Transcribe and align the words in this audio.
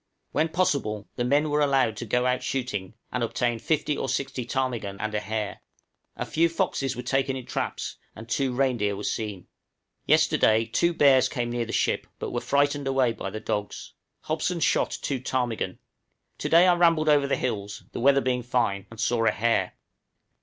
When 0.31 0.49
possible 0.49 1.07
the 1.15 1.23
men 1.23 1.51
were 1.51 1.61
allowed 1.61 1.95
to 1.97 2.07
go 2.07 2.25
out 2.25 2.41
shooting, 2.41 2.95
and 3.11 3.21
obtain 3.23 3.59
fifty 3.59 3.95
or 3.95 4.09
sixty 4.09 4.45
ptarmigan 4.47 4.97
and 4.99 5.13
a 5.13 5.19
hare; 5.19 5.61
a 6.15 6.25
few 6.25 6.49
foxes 6.49 6.95
were 6.95 7.03
taken 7.03 7.35
in 7.35 7.45
traps, 7.45 7.97
and 8.15 8.27
two 8.27 8.51
reindeer 8.51 8.95
were 8.95 9.03
seen. 9.03 9.45
Yesterday 10.07 10.65
two 10.65 10.95
bears 10.95 11.29
came 11.29 11.51
near 11.51 11.65
the 11.65 11.71
ship, 11.71 12.07
but 12.17 12.31
were 12.31 12.41
frightened 12.41 12.87
away 12.87 13.13
by 13.13 13.29
the 13.29 13.39
dogs. 13.39 13.93
Hobson 14.21 14.59
shot 14.59 14.91
three 15.03 15.21
ptarmigan. 15.21 15.77
To 16.39 16.49
day 16.49 16.65
I 16.65 16.73
rambled 16.73 17.07
over 17.07 17.27
the 17.27 17.35
hills, 17.37 17.83
the 17.91 17.99
weather 17.99 18.21
being 18.21 18.41
fine, 18.41 18.87
and 18.89 18.99
saw 18.99 19.23
a 19.27 19.31
hare. 19.31 19.73